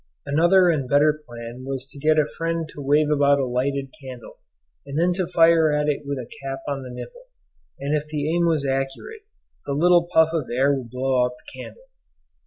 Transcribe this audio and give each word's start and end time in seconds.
Another 0.25 0.69
and 0.71 0.89
better 0.89 1.13
plan 1.27 1.63
was 1.63 1.87
to 1.91 1.99
get 1.99 2.17
a 2.17 2.25
friend 2.35 2.67
to 2.69 2.81
wave 2.81 3.11
about 3.11 3.37
a 3.37 3.45
lighted 3.45 3.93
candle, 4.01 4.39
and 4.83 4.97
then 4.97 5.13
to 5.13 5.31
fire 5.31 5.71
at 5.71 5.87
it 5.87 6.07
with 6.07 6.17
a 6.17 6.27
cap 6.43 6.61
on 6.67 6.81
the 6.81 6.89
nipple, 6.89 7.25
and 7.79 7.93
if 7.95 8.07
the 8.07 8.27
aim 8.35 8.47
was 8.47 8.65
accurate 8.65 9.27
the 9.67 9.73
little 9.73 10.09
puff 10.11 10.29
of 10.33 10.49
air 10.51 10.73
would 10.73 10.89
blow 10.89 11.23
out 11.23 11.33
the 11.37 11.61
candle. 11.61 11.83